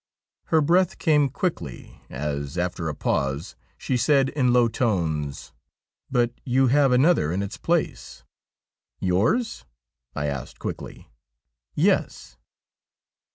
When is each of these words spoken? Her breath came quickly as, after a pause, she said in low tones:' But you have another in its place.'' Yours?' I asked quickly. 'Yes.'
Her 0.45 0.61
breath 0.61 0.97
came 0.97 1.29
quickly 1.29 2.01
as, 2.09 2.57
after 2.57 2.89
a 2.89 2.95
pause, 2.95 3.55
she 3.77 3.97
said 3.97 4.29
in 4.29 4.51
low 4.51 4.67
tones:' 4.67 5.53
But 6.11 6.31
you 6.43 6.69
have 6.69 6.91
another 6.91 7.31
in 7.31 7.43
its 7.43 7.59
place.'' 7.59 8.23
Yours?' 9.09 9.63
I 10.15 10.25
asked 10.25 10.57
quickly. 10.57 11.11
'Yes.' 11.75 12.35